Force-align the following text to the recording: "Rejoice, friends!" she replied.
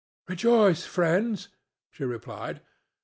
"Rejoice, 0.27 0.83
friends!" 0.83 1.49
she 1.91 2.03
replied. 2.03 2.61